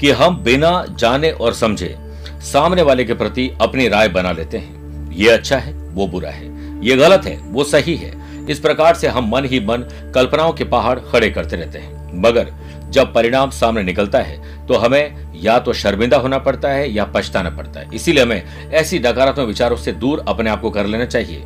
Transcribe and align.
कि 0.00 0.10
हम 0.10 0.36
बिना 0.42 0.84
जाने 0.90 1.30
और 1.30 1.54
समझे 1.54 1.94
सामने 2.42 2.82
वाले 2.82 3.04
के 3.04 3.14
प्रति 3.14 3.50
अपनी 3.62 3.88
राय 3.88 4.08
बना 4.08 4.32
लेते 4.32 4.58
हैं। 4.58 5.12
ये 5.12 5.28
अच्छा 5.30 5.56
है, 5.56 5.72
वो 5.72 6.06
बुरा 6.06 6.30
है। 6.30 6.48
ये 6.86 6.96
गलत 6.96 7.24
है, 7.24 7.36
वो 7.38 7.64
सही 7.64 7.96
है। 7.96 8.46
इस 8.46 8.60
प्रकार 8.60 8.94
से 8.94 9.08
हम 9.08 9.28
मन 9.30 9.44
ही 9.44 9.60
मन 9.60 9.88
कल्पनाओं 10.14 10.52
के 10.52 10.64
पहाड़ 10.64 10.98
खड़े 11.00 11.30
करते 11.30 11.56
रहते 11.56 11.78
हैं। 11.78 12.20
मगर 12.22 12.52
जब 12.90 13.12
परिणाम 13.14 13.50
सामने 13.50 13.82
निकलता 13.82 14.18
है 14.18 14.66
तो 14.66 14.74
हमें 14.74 15.34
या 15.36 15.58
तो 15.58 15.72
शर्मिंदा 15.72 16.16
होना 16.16 16.38
पड़ता 16.38 16.68
है 16.68 16.90
या 16.92 17.04
पछताना 17.04 17.50
पड़ता 17.50 17.80
है। 17.80 17.88
इसीलिए 17.94 18.22
हमें 18.22 18.70
ऐसी 18.70 18.98
नकारात्मक 18.98 19.46
विचारों 19.46 19.76
से 19.76 19.92
दूर 19.92 20.24
अपने 20.28 20.50
आप 20.50 20.60
को 20.60 20.70
कर 20.70 20.86
लेना 20.86 21.04
चाहिए। 21.04 21.44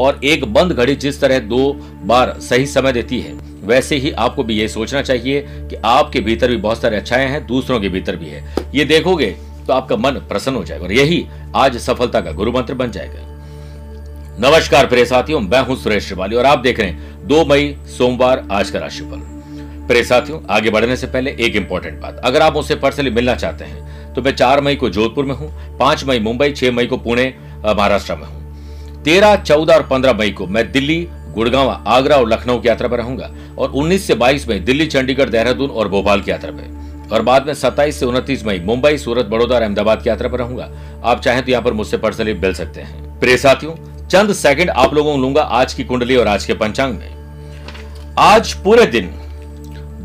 और 0.00 0.20
एक 0.24 0.44
बंद 0.44 0.72
घड़ी 0.72 0.94
जिस 0.96 1.20
तरह 1.20 1.38
दो 1.38 1.72
बार 2.04 2.34
सही 2.40 2.66
समय 2.66 2.92
देती 2.92 3.20
है 3.20 3.32
वैसे 3.68 3.96
ही 3.96 4.10
आपको 4.10 4.42
भी 4.44 4.54
ये 4.54 4.68
सोचना 4.68 5.02
चाहिए 5.02 5.40
कि 5.40 5.76
आपके 5.76 6.20
भीतर 6.20 6.48
भी 6.48 6.56
बहुत 6.56 6.80
सारे 6.82 6.96
अच्छाएँ 6.96 7.28
हैं, 7.28 7.46
दूसरों 7.46 7.80
के 7.80 7.88
भीतर 7.88 8.16
भी 8.16 8.28
है। 8.28 8.44
ये 8.74 8.84
देखोगे 8.84 9.26
तो 9.66 9.72
आपका 9.72 9.96
मन 9.96 10.20
प्रसन्न 10.28 10.56
हो 10.56 10.64
जाएगा 10.64 10.84
और 10.84 10.92
यही 10.92 11.26
आज 11.56 11.76
सफलता 11.78 12.20
का 12.20 12.32
गुरु 12.32 12.52
मंत्र 12.52 12.74
बन 12.74 12.90
जाएगा। 12.90 13.26
नमस्कार 14.40 14.86
प्रिय 14.86 15.04
साथियों, 15.04 15.40
मैं 15.40 15.60
हूँ 15.60 15.76
सुरेश 15.76 16.06
श्रिवाली 16.06 16.36
और 16.36 16.46
आप 16.46 16.58
देख 16.58 16.80
रहे 16.80 16.88
हैं 16.88 17.26
दो 17.28 17.44
मई, 17.44 17.76
सोमवार, 17.88 18.46
आज 18.52 18.70
का 18.70 18.78
राशिफल। 18.78 19.20
प्रिय 19.88 20.02
साथियों, 20.04 20.40
आगे 20.50 20.70
बढ़ने 20.70 20.96
से 20.96 21.06
पहले 21.06 21.36
एक 21.40 21.56
इंपॉर्टेंट 21.56 22.00
बात। 22.00 22.20
अगर 22.24 22.42
आप 22.42 22.54
मुझसे 22.54 22.74
पर्सनली 22.76 23.10
मिलना 23.10 23.34
चाहते 23.34 23.64
हैं 23.64 24.14
तो 24.14 24.22
मैं 24.22 24.34
चार 24.34 24.60
मई 24.60 24.76
को 24.76 24.88
जोधपुर 24.90 25.24
में 25.24 25.34
हूँ, 25.34 25.52
पाँच 25.78 26.04
मई 26.04 26.18
मुंबई, 26.20 26.52
छह 26.52 26.72
मई 26.72 26.86
को 26.86 26.96
पुणे 26.98 27.32
महाराष्ट्र 27.58 28.14
में 28.14 28.24
हूँ। 28.24 29.02
तेरह, 29.04 29.36
चौदह 29.36 29.74
और 29.74 29.86
पंद्रह 29.88 30.12
मई 30.12 30.30
को 30.30 30.46
मैं 30.46 30.70
दिल्ली 30.72 31.06
गुड़गांव, 31.38 31.70
आगरा 31.86 32.16
और 32.16 32.28
लखनऊ 32.28 32.60
की 32.60 32.68
यात्रा 32.68 32.88
पर 32.88 32.98
रहूँगा 32.98 33.30
और 33.58 33.72
19 33.72 34.06
से 34.06 34.14
22 34.16 34.48
मई 34.48 34.58
दिल्ली, 34.60 34.86
चंडीगढ़, 34.86 35.28
देहरादून 35.28 35.70
और 35.70 35.88
भोपाल 35.88 36.20
की 36.20 36.30
यात्रा 36.30 36.50
पर 36.50 37.12
और 37.12 37.22
बाद 37.22 37.46
में 37.46 37.52
27 37.54 38.00
से 38.00 38.06
29 38.06 38.44
मई 38.46 38.58
मुंबई, 38.60 38.96
सूरत, 38.98 39.26
बड़ौदा 39.26 39.54
और 39.54 39.62
अहमदाबाद 39.62 40.02
की 40.02 40.08
यात्रा 40.08 40.28
पर 40.28 40.38
रहूँगा। 40.38 40.70
आप 41.04 41.20
चाहें 41.20 41.44
तो 41.44 41.50
यहाँ 41.50 41.64
पर 41.64 41.72
मुझसे 41.72 41.96
पर्सनली 41.98 42.34
मिल 42.36 42.54
सकते 42.54 42.80
हैं। 42.80 43.18
प्रिय 43.20 43.36
साथियों, 43.36 43.74
चंद 44.08 44.32
सेकंड 44.32 44.70
आप 44.70 44.94
लोगों 44.94 45.12
को 45.12 45.18
लूँगा 45.18 45.42
आज 45.42 45.74
की 45.74 45.84
कुंडली 45.84 46.16
और 46.16 46.28
आज 46.28 46.44
के 46.44 46.54
पंचांग 46.54 46.94
में। 46.94 48.14
आज 48.18 48.52
पूरे 48.54 48.86
दिन 48.86 49.10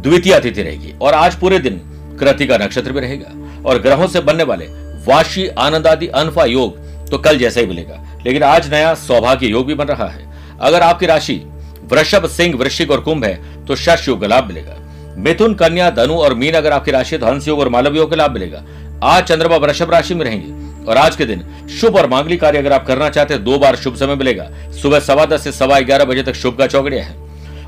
द्वितीय 0.01 0.39
तिथि 0.39 0.61
रहेगी 0.61 0.93
और 1.01 1.13
आज 1.13 1.35
पूरे 1.35 1.59
दिन 1.59 1.81
कृतिका 2.19 2.57
नक्षत्र 2.57 2.91
भी 2.91 2.99
रहेगा 2.99 3.69
और 3.69 3.81
ग्रहों 3.81 4.07
से 4.07 4.19
बनने 4.21 4.43
वाले 4.43 4.65
वाशी 5.05 5.47
आनंद 5.47 5.87
आदि 5.87 6.07
अनफा 6.07 6.45
योग 6.45 6.77
तो 7.09 7.17
कल 7.17 7.37
जैसा 7.37 7.59
ही 7.61 7.67
मिलेगा। 7.67 8.01
लेकिन 8.25 8.43
आज 8.43 8.69
नया 8.71 8.93
सौभाग्य 8.95 9.47
योग 9.47 9.65
भी 9.67 9.73
बन 9.73 9.85
रहा 9.85 10.07
है। 10.07 10.31
अगर 10.59 10.81
आपकी 10.81 11.05
राशि 11.05 11.41
वृषभ, 11.85 12.25
सिंह, 12.27 12.55
वृश्चिक 12.55 12.91
और 12.91 13.01
कुंभ 13.01 13.25
है 13.25 13.65
तो 13.65 13.75
शश 13.75 14.07
योग 14.07 14.25
लाभ 14.25 14.47
मिलेगा। 14.47 14.77
मिथुन, 15.17 15.53
कन्या, 15.53 15.89
धनु 15.91 16.13
और 16.15 16.33
मीन 16.33 16.53
अगर 16.53 16.71
आपकी 16.71 16.91
राशि 16.91 17.17
तो 17.17 17.25
हंस 17.25 17.47
योग 17.47 17.59
और 17.59 17.69
मालव 17.69 17.95
योग 17.95 18.09
का 18.09 18.15
लाभ 18.15 18.31
मिलेगा। 18.31 18.63
आज 19.05 19.23
चंद्रमा 19.23 19.57
वृषभ 19.57 19.91
राशि 19.91 20.15
में 20.15 20.23
रहेंगे 20.25 20.85
और 20.85 20.97
आज 20.97 21.15
के 21.15 21.25
दिन 21.25 21.43
शुभ 21.71 21.95
और 21.95 22.07
मांगलिक 22.09 22.41
कार्य 22.41 22.59
अगर 22.59 22.73
आप 22.73 22.85
करना 22.87 23.09
चाहते 23.09 23.33
हैं, 23.33 23.43
दो 23.43 23.57
बार 23.57 23.75
शुभ 23.75 23.95
समय 23.95 24.15
मिलेगा। 24.15 24.47
सुबह 24.81 24.99
सवा 24.99 25.25
दस 25.25 25.43
से 25.43 25.51
सवा 25.51 25.79
ग्यारह 25.81 26.05
बजे 26.05 26.23
तक 26.23 26.33
शुभ 26.33 26.57
का 26.57 26.67
चौकड़िया 26.67 27.03
है 27.03 27.15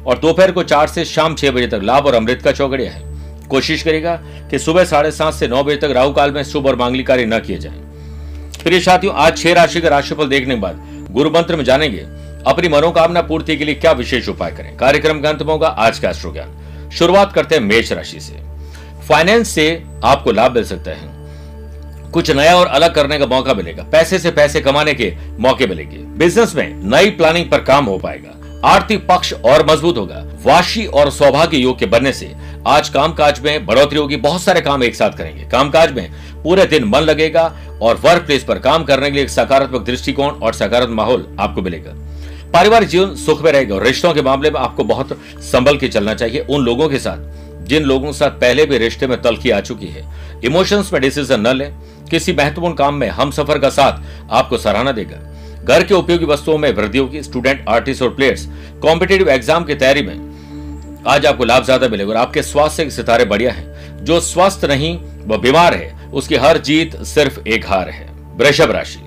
और 0.06 0.18
दोपहर 0.20 0.52
को 0.52 0.64
चार 0.64 0.88
से 0.88 1.06
शाम 1.06 1.36
छह 1.36 1.52
बजे 1.52 1.68
तक 1.68 1.82
लाभ 1.84 2.06
और 2.06 2.16
अमृत 2.16 2.42
का 2.42 2.52
चौकड़िया 2.52 2.92
है। 2.92 3.04
कोशिश 3.50 3.84
करेगा 3.84 4.16
कि 4.52 4.60
सुबह 4.60 4.86
साढ़े 4.86 5.12
सात 5.12 5.34
से 5.34 5.48
नौ 5.48 5.64
बजे 5.64 5.76
तक 5.78 5.92
राहु 5.92 6.14
काल 6.14 6.32
में 6.32 6.44
शुभ 6.44 6.68
और 6.68 6.76
मांगलिक 6.76 7.08
कार्य 7.08 7.26
न 7.26 7.40
किए 7.40 7.58
जाए। 7.58 7.74
प्रिय 8.64 8.80
साथियों, 8.80 9.14
आज 9.16 9.38
छह 9.38 9.54
राशि 9.54 9.82
का 9.82 9.90
राशिफल 9.90 10.28
देखने 10.28 10.56
के 10.56 10.62
बाद 10.62 11.08
गुरु 11.12 11.30
मंत्र 11.30 11.56
में 11.56 11.64
जानेंगे 11.64 12.06
अपनी 12.46 12.68
मनोकामना 12.68 13.22
पूर्ति 13.22 13.56
के 13.58 13.66
लिए 13.66 13.76
क्या 13.76 13.92
विशेष 13.92 14.30
उपाय 14.30 14.52
करें? 14.52 14.76
कार्यक्रम 14.78 15.22
का 15.22 15.30
अंत 15.30 15.42
में 15.42 15.52
होगा 15.52 15.68
आज 15.68 16.00
का 16.00 16.10
अश्रु 16.10 16.32
ज्ञान 16.34 16.90
शुरुआत 16.92 17.34
करते 17.34 17.56
हैं 17.56 17.62
मेष 17.62 17.92
राशि 17.92 18.20
से। 18.20 18.34
फाइनेंस 19.08 19.50
से 19.50 19.84
आपको 20.04 20.32
लाभ 20.32 20.52
मिल 20.52 20.64
सकता 20.64 20.92
है। 20.92 22.12
कुछ 22.12 22.32
नया 22.32 22.56
और 22.56 22.68
अलग 22.68 22.94
करने 22.96 23.18
का 23.20 23.26
मौका 23.26 23.54
मिलेगा। 23.54 23.84
पैसे 23.84 24.20
से 24.20 24.32
पैसे 24.32 24.62
कमाने 24.62 24.94
के 24.94 25.14
मौके 25.40 25.68
मिलेंगे। 25.68 25.98
बिज़नेस 25.98 26.56
में 26.56 26.76
नई 26.84 27.10
प्लानिंग 27.10 27.50
पर 27.50 27.64
काम 27.64 27.86
हो 27.86 27.98
पाएगा। 27.98 28.32
आर्थिक 28.68 29.08
पक्ष 29.08 29.34
और 29.34 29.66
मज़बूत 29.72 29.98
होगा। 29.98 30.24
वाशी 30.46 30.86
और 30.86 31.10
सौभाग्य 31.10 31.58
योग 31.58 31.80
के 31.80 31.86
बनने 31.86 32.14
से 32.14 32.36
आज 32.68 32.90
कामकाज 32.90 33.40
में 33.40 33.66
बढ़ोतरी 33.66 34.00
होगी। 34.00 34.16
बहुत 34.16 34.42
सारे 34.42 34.62
काम 34.62 34.84
एक 34.84 34.96
साथ 34.96 35.10
करेंगे। 35.10 35.44
कामकाज 35.44 35.92
में 35.92 36.12
पूरे 36.44 36.66
दिन 36.66 36.84
मन 36.84 37.00
लगेगा 37.00 37.44
और 37.82 37.96
वर्क 37.96 38.26
प्लेस 38.26 38.44
पर 38.44 38.60
काम 38.60 38.84
करने 38.84 39.10
के 39.10 39.16
लिए 39.16 39.24
एक 39.24 39.30
सकारात्मक 39.30 39.86
दृष्टिकोण 39.86 40.30
और 40.30 40.54
सकारात्मक 40.54 40.96
माहौल 40.96 41.38
आपको 41.40 41.62
मिलेगा। 41.62 41.94
पारिवारिक 42.56 42.90
जीवन 42.90 43.16
सुख 43.18 43.42
में 43.44 43.52
रहेगा 43.52 43.78
रिश्तों 43.80 44.14
के 44.14 44.22
मामले 44.22 44.50
में 44.52 44.60
आपको 44.60 44.84
बहुत 44.84 45.10
संभल 45.44 45.78
के 45.78 45.88
चलना 45.88 46.14
चाहिए 46.14 46.46
उन 46.50 46.62
लोगों 46.62 46.88
के 46.90 47.00
साथ, 47.00 47.18
जिन 47.64 47.84
लोगों 47.84 48.08
के 48.08 48.14
साथ 48.14 48.32
पहले 48.42 48.66
भी 48.66 48.78
रिश्ते 48.78 49.08
में 49.08 49.22
तलखी 49.22 49.50
आ 49.50 49.60
चुकी 49.62 49.88
है। 49.88 50.04
इमोशंस 50.46 50.92
में 50.94 51.02
डिसीज़न 51.02 51.40
न 51.40 51.54
लें। 51.54 51.74
किसी 52.10 52.34
महत्वपूर्ण 52.34 52.74
काम 52.74 52.94
में 52.94 53.08
हम 53.10 53.32
सफ़र 53.32 53.60
का 53.60 53.70
साथ 53.70 54.32
आपको 54.32 54.58
सराहना 54.58 54.92
देगा। 54.92 55.18
घर 55.66 55.84
के 55.84 55.94
उपयोगी 55.94 56.26
वस्तुओं 56.26 56.58
में 56.58 56.72
वृद्धि 56.74 56.98
होगी 56.98 57.24
स्टूडेंट 57.24 57.66
आर्टिस्ट 57.70 58.02
और 58.02 58.14
प्लेयर्स 58.16 58.48
कॉम्पिटेटिव 58.82 59.30
एग्ज़ाम 59.30 59.64
की 59.64 59.76
तैयारी 59.76 60.02
में 60.02 61.04
आज 61.08 61.26
आपको 61.26 61.46
लाभ 61.46 61.64
ज़्यादा 61.64 61.88
मिलेगा 61.88 62.10
और 62.10 62.18
आपके 62.18 62.44
स्वास्थ्य 62.44 62.84
के 62.84 62.92
सितारे 62.92 63.26
बढ़िया 63.26 63.52
हैं। 63.52 64.06
जो 64.06 64.20
स्वस्थ 64.22 64.66
नहीं, 64.66 64.96
वह 65.26 65.38
बीमार 65.40 65.74
है। 65.74 66.10
उसकी 66.14 66.36
हर 66.38 66.58
जीत 66.62 66.96
सिर्फ़ 67.06 67.40
एक 67.48 67.68
हार 67.68 67.90
है। 67.90 68.08
वृषभ 68.38 68.72
राशि। 68.72 69.04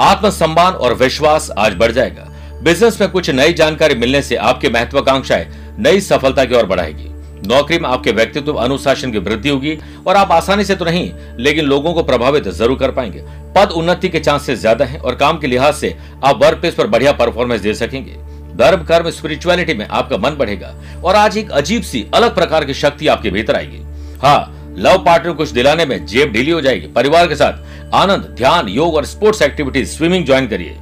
आत्मसम्मान 0.00 0.72
और 0.74 0.94
विश्वास 0.96 1.50
आज 1.58 1.74
बढ़ 1.76 1.92
जाएगा। 1.92 2.28
बिज़नेस 2.62 3.00
में 3.00 3.10
कुछ 3.10 3.28
नई 3.30 3.52
जानकारी 3.52 3.94
मिलने 3.94 4.20
से 4.22 4.36
आपकी 4.38 4.68
महत्वाकांक्षाएँ 4.68 5.46
नई 5.78 6.00
सफलता 6.00 6.44
की 6.44 6.54
ओर 6.54 6.66
बढ़ाएगी। 6.66 7.08
नौकरी 7.48 7.78
में 7.78 7.88
आपके 7.88 8.12
व्यक्तित्व 8.12 8.52
अनुशासन 8.54 9.12
की 9.12 9.18
वृद्धि 9.18 9.48
होगी 9.48 9.76
और 10.06 10.16
आप 10.16 10.32
आसानी 10.32 10.64
से 10.64 10.74
तो 10.74 10.84
नहीं, 10.84 11.10
लेकिन 11.38 11.64
लोगों 11.64 11.94
को 11.94 12.02
प्रभावित 12.02 12.48
ज़रूर 12.50 12.78
कर 12.78 12.90
पाएँगे। 12.90 13.22
पद 13.56 13.72
उन्नति 13.72 14.08
के 14.08 14.20
चांसेस 14.20 14.58
ज़्यादा 14.58 14.84
हैं 14.84 14.98
और 14.98 15.14
काम 15.14 15.38
के 15.38 15.46
लिहाज 15.46 15.74
से 15.74 15.94
आप 16.24 16.42
वर्क 16.42 16.60
प्लेस 16.60 16.74
पर 16.74 16.86
बढ़िया 16.86 17.12
परफॉर्मेंस 17.14 17.60
दे 17.60 17.74
सकेंगे। 17.74 18.16
धर्म, 18.56 18.84
कर्म 18.84 19.10
स्पिरिचुअलिटी 19.10 19.74
में 19.74 19.86
आपका 19.86 20.16
मन 20.18 20.36
बढ़ेगा 20.36 20.74
और 21.04 21.16
आज 21.16 21.38
एक 21.38 21.50
अजीब 21.52 21.82
सी 21.82 22.06
अलग 22.14 22.34
प्रकार 22.34 22.64
की 22.64 22.74
शक्ति 22.74 23.08
आपके 23.08 23.30
भीतर 23.30 23.56
आएगी। 23.56 23.82
हाँ 24.20 24.74
लव 24.78 25.02
पार्टनर 25.04 25.32
कुछ 25.32 25.50
दिलाने 25.50 25.84
में 25.86 26.04
जेब 26.06 26.32
ढीली 26.32 26.50
हो 26.50 26.60
जाएगी। 26.60 26.86
परिवार 26.88 27.26
के 27.28 27.36
साथ 27.36 27.94
आनंद, 27.94 28.34
ध्यान, 28.36 28.68
योग 28.68 28.94
और 28.94 29.04
स्पोर्ट्स 29.06 29.42
एक्टिविटीज़, 29.42 29.88
स्विमिंग 29.90 30.26
ज्वाइन 30.26 30.46
करिए। 30.48 30.76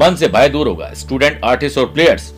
मन 0.00 0.14
से 0.14 0.28
भय 0.28 0.48
दूर 0.48 0.68
होगा। 0.68 0.92
स्टूडेंट 0.94 1.40
आर्टिस्ट 1.44 1.78
और 1.78 1.86
प्लेयर्स 1.86 2.32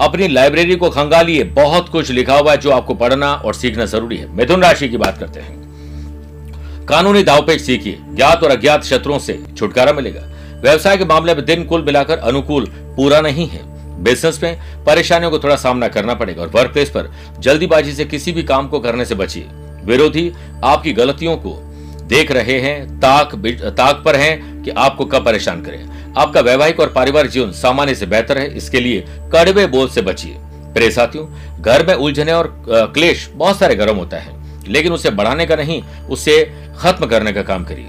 अपनी 0.00 0.28
लाइब्रेरी 0.28 0.76
को 0.76 0.90
खंगालिए। 0.90 1.44
बहुत 1.44 1.88
कुछ 1.88 2.10
लिखा 2.10 2.36
हुआ 2.38 2.50
है 2.50 2.56
जो 2.56 2.70
आपको 2.70 2.94
पढ़ना 2.94 3.32
और 3.34 3.54
सीखना 3.54 3.84
ज़रूरी 3.84 4.16
है। 4.16 4.28
मिथुन 4.28 4.62
राशि 4.62 4.88
की 4.88 4.96
बात 4.96 5.18
करते 5.18 5.40
हैं। 5.40 6.86
कानूनी 6.86 7.22
दावपेच 7.22 7.60
सीखिए। 7.60 7.98
ज्ञात 8.10 8.44
और 8.44 8.50
अज्ञात 8.50 8.84
शत्रुओं 8.84 9.18
से 9.18 9.38
छुटकारा 9.58 9.92
मिलेगा। 9.92 10.20
व्यवसाय 10.62 10.96
के 10.96 11.04
मामले 11.04 11.34
में 11.34 11.44
दिन 11.44 11.64
कुल 11.64 11.84
मिलाकर 11.84 12.18
अनुकूल 12.18 12.66
पूरा 12.96 13.20
नहीं 13.20 13.46
है। 13.48 13.68
बिज़नेस 14.02 14.42
में 14.42 14.84
परेशानियों 14.84 15.30
को 15.30 15.38
थोड़ा 15.38 15.56
सामना 15.56 15.88
करना 15.88 16.14
पड़ेगा 16.14 16.42
और 16.42 16.48
वर्क 16.48 16.72
प्लेस 16.72 16.90
पर 16.90 17.10
जल्दीबाजी 17.38 17.92
से 17.92 18.04
किसी 18.04 18.32
भी 18.32 18.42
काम 18.42 18.68
को 18.68 18.80
करने 18.80 19.04
से 19.04 19.14
बचिए। 19.14 19.46
विरोधी 19.84 20.32
आपकी 20.64 20.92
गलतियों 20.92 21.36
को 21.36 21.56
देख 22.04 22.32
रहे 22.32 22.58
हैं, 22.60 23.00
ताक 23.00 23.34
ताक 23.76 24.02
पर 24.04 24.16
हैं 24.16 24.62
कि 24.62 24.70
आपको 24.70 25.04
कब 25.04 25.24
परेशान 25.24 25.62
करें। 25.62 25.99
आपका 26.16 26.40
वैवाहिक 26.40 26.80
और 26.80 26.92
पारिवारिक 26.92 27.30
जीवन 27.30 27.50
सामान्य 27.52 27.94
से 27.94 28.06
बेहतर 28.06 28.38
है, 28.38 28.46
इसके 28.56 28.80
लिए 28.80 29.04
कड़वे 29.32 29.66
बोझ 29.66 29.90
से 29.90 30.02
बचिए। 30.02 30.36
प्रिय 30.74 30.90
साथियों, 30.90 31.26
घर 31.62 31.86
में 31.86 31.94
उलझने 31.94 32.32
और 32.32 32.52
क्लेश 32.68 33.28
बहुत 33.34 33.58
सारे 33.58 33.74
गर्म 33.74 33.96
होता 33.96 34.16
है, 34.16 34.34
लेकिन 34.68 34.92
उसे 34.92 35.10
बढ़ाने 35.10 35.46
का 35.46 35.56
नहीं, 35.56 35.82
उसे 36.08 36.42
खत्म 36.78 37.06
करने 37.06 37.32
का 37.32 37.42
काम 37.42 37.64
करिए। 37.64 37.86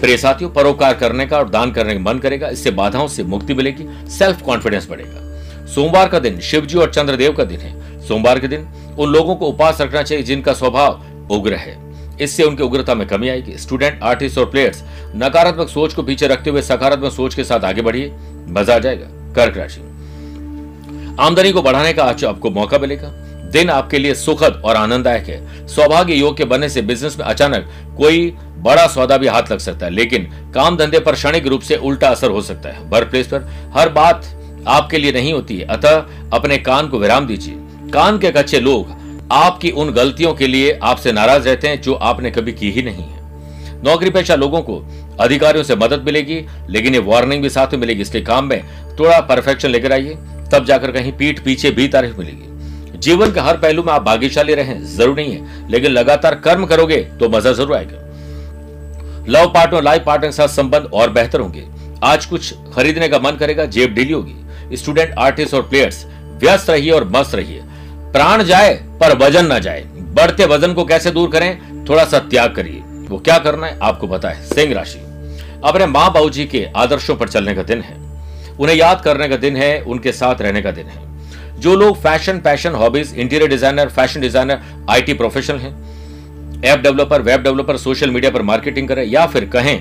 प्रिय 0.00 0.16
साथियों, 0.16 0.50
परोपकार 0.50 0.94
करने 0.94 1.26
का 1.26 1.38
और 1.38 1.48
दान 1.48 1.72
करने 1.72 1.94
का 1.94 2.00
मन 2.02 2.18
करेगा, 2.18 2.48
इससे 2.48 2.70
बाधाओं 2.72 3.08
से 3.08 3.22
मुक्ति 3.24 3.54
मिलेगी 3.54 3.86
सेल्फ 4.10 4.42
कॉन्फिडेंस 4.42 4.88
बढ़ेगा। 4.90 5.66
सोमवार 5.66 6.08
का 6.08 6.18
दिन 6.18 6.38
शिवजी 6.40 6.78
और 6.78 6.92
चंद्रदेव 6.92 7.32
का 7.32 7.44
दिन 7.44 7.60
है। 7.60 8.06
सोमवार 8.08 8.38
के 8.38 8.48
दिन 8.48 8.68
उन 8.98 9.12
लोगों 9.12 9.34
को 9.36 9.46
उपास 9.46 9.80
रखना 9.80 10.02
चाहिए 10.02 10.24
जिनका 10.24 10.52
स्वभाव 10.54 11.02
उग्र 11.30 11.54
है। 11.54 11.76
इससे 12.20 12.42
उनकी 12.42 12.62
उग्रता 12.62 12.94
में 12.94 13.06
कमी 13.08 13.28
आएगी। 13.28 13.56
स्टूडेंट 13.58 14.02
आर्टिस्ट 14.02 14.38
और 14.38 14.50
प्लेयर्स 14.50 14.82
नकारात्मक 15.16 15.68
सोच 15.68 15.94
को 15.94 16.02
पीछे 16.02 16.26
रखते 16.26 16.50
हुए 16.50 16.62
सकारात्मक 16.62 17.12
सोच 17.12 17.34
के 17.34 17.44
साथ 17.44 17.64
आगे 17.64 17.82
बढ़िए। 17.82 18.12
मज़ा 18.48 18.74
आ 18.74 18.78
जाएगा। 18.78 19.06
कर्क 19.34 19.56
राशि। 19.56 19.80
आमदनी 21.20 21.52
को 21.52 21.62
बढ़ाने 21.62 21.92
का 21.92 22.04
आज 22.04 22.24
आपको 22.24 22.50
मौका 22.50 22.78
मिलेगा। 22.78 23.08
दिन 23.52 23.70
आपके 23.70 23.98
लिए 23.98 24.14
सुखद 24.14 24.62
और 24.64 24.76
आनंददायक 24.76 25.28
है। 25.28 25.66
सौभाग्य 25.66 26.14
योग 26.14 26.36
के 26.36 26.44
बनने 26.44 26.68
से 26.68 26.82
बिज़नेस 26.82 27.18
में 27.18 27.24
अचानक 27.26 27.68
कोई 27.98 28.30
बड़ा 28.58 28.86
सौदा 28.86 29.16
भी 29.16 29.26
हाथ 29.26 29.52
लग 29.52 29.58
सकता 29.58 29.86
है, 29.86 29.92
लेकिन 29.92 30.24
काम 30.54 30.76
धंधे 30.76 30.98
पर 30.98 31.14
क्षणिक 31.14 31.46
रूप 31.46 31.60
से 31.60 31.76
उल्टा 31.76 32.08
असर 32.08 32.30
हो 32.30 32.40
सकता 32.42 32.68
है। 32.68 32.88
वर्क 32.90 33.10
प्लेस 33.10 33.26
पर 33.26 33.48
हर 33.74 33.88
बात 33.88 34.26
आपके 34.68 34.98
लिए 34.98 35.12
नहीं 35.12 35.32
होती 35.32 35.56
है। 35.56 35.66
अतः 35.66 36.04
अपने 36.32 36.58
कान 36.58 36.88
को 36.88 36.98
विराम 36.98 37.26
दीजिए। 37.26 37.54
कान 37.92 38.18
के 38.18 38.30
कच्चे 38.30 38.60
लोग 38.60 38.96
आपकी 39.32 39.70
उन 39.70 39.90
गलतियों 39.92 40.32
के 40.34 40.46
लिए 40.46 40.78
आपसे 40.82 41.12
नाराज़ 41.12 41.48
रहते 41.48 41.68
हैं 41.68 41.80
जो 41.80 41.94
आपने 41.94 42.30
कभी 42.30 42.52
की 42.52 42.70
ही 42.70 42.82
नहीं 42.82 43.04
है। 43.04 43.82
नौकरी 43.84 44.10
पेशा 44.10 44.34
लोगों 44.34 44.60
को 44.62 44.82
अधिकारियों 45.20 45.64
से 45.64 45.76
मदद 45.76 46.02
मिलेगी, 46.02 46.44
लेकिन 46.70 46.94
ये 46.94 47.00
वार्निंग 47.00 47.42
भी 47.42 47.48
साथ 47.50 47.72
में 47.72 47.80
मिलेगी। 47.80 48.02
इसलिए 48.02 48.22
काम 48.24 48.44
में 48.44 48.62
थोड़ा 48.98 49.20
परफेक्शन 49.22 49.68
लेकर 49.68 49.92
आइए, 49.92 50.16
तब 50.52 50.64
जाकर 50.64 50.92
कहीं 50.92 51.12
पीठ 51.12 51.44
पीछे 51.44 51.70
भी 51.70 51.88
तारीफ़ 51.88 52.16
मिलेगी। 52.18 52.98
जीवन 52.98 53.32
के 53.32 53.40
हर 53.40 53.56
पहलू 53.56 53.82
में 53.82 53.92
आप 53.92 54.02
भाग्यशाली 54.02 54.54
रहें, 54.54 54.84
ज़रूर 54.86 55.16
नहीं 55.16 55.32
है, 55.32 55.70
लेकिन 55.70 55.90
लगातार 55.90 56.34
कर्म 56.36 56.66
करोगे 56.66 56.96
तो 57.20 57.28
मज़ा 57.28 57.52
ज़रूर 57.52 57.76
आएगा। 57.76 58.06
लव 59.30 59.52
पार्टनर 59.54 59.82
लाइफ 59.82 60.02
पार्टनर 60.04 60.28
के 60.28 60.32
साथ 60.32 60.48
संबंध 60.48 60.90
और 60.94 61.10
बेहतर 61.10 61.40
होंगे। 61.40 61.66
आज 62.04 62.26
कुछ 62.26 62.52
खरीदने 62.74 63.08
का 63.08 63.18
मन 63.18 63.36
करेगा, 63.36 63.64
जेब 63.66 63.94
ढीली 63.94 64.12
होगी। 64.12 64.76
स्टूडेंट, 64.76 65.14
आर्टिस्ट 65.18 65.54
और 65.54 65.62
प्लेयर्स, 65.62 66.04
व्यस्त 66.40 66.70
रहिए 66.70 66.90
और 66.90 67.08
मस्त 67.10 67.34
रहिए। 67.34 67.62
प्राण 68.12 68.42
जाए 68.44 68.74
पर 69.00 69.16
वज़न 69.18 69.46
ना 69.46 69.58
जाए। 69.58 69.82
बढ़ते 70.14 70.44
वज़न 70.44 70.72
को 70.74 70.84
कैसे 70.84 71.10
दूर 71.10 71.30
करें? 71.30 71.84
थोड़ा 71.84 72.04
सा 72.04 72.18
त्याग 72.20 72.54
करिए। 72.54 72.82
वो 73.08 73.18
क्या 73.18 73.38
करना 73.38 73.66
है, 73.66 73.78
आपको 73.82 74.06
पता 74.06 74.28
है। 74.28 74.44
सिंह 74.44 74.74
राशि। 74.74 74.98
अपने 75.64 75.86
माँ 75.86 76.12
बाबू 76.12 76.30
जी 76.30 76.44
के 76.44 76.66
आदर्शों 76.76 77.16
पर 77.16 77.28
चलने 77.28 77.54
का 77.54 77.62
दिन 77.62 77.80
है। 77.80 77.96
उन्हें 78.60 78.76
याद 78.76 79.00
करने 79.00 79.28
का 79.28 79.36
दिन 79.36 79.56
है, 79.56 79.80
उनके 79.80 80.12
साथ 80.12 80.40
रहने 80.40 80.62
का 80.62 80.70
दिन 80.70 80.86
है। 80.86 81.06
जो 81.60 81.74
लोग 81.76 81.96
fashion, 81.96 82.38
passion, 82.38 82.72
hobbies, 82.72 83.14
interior 83.14 83.50
designer, 83.50 83.88
fashion 83.88 84.20
designer, 84.20 84.60
IT 84.90 85.12
professional 85.12 85.58
हैं, 85.58 86.62
app 86.64 86.78
developer, 86.78 87.22
web 87.22 87.42
developer, 87.42 87.76
social 87.76 88.10
media 88.10 88.30
पर 88.30 88.42
मार्केटिंग 88.42 88.88
करें, 88.88 89.04
या 89.04 89.26
फिर 89.26 89.44
कहें 89.44 89.78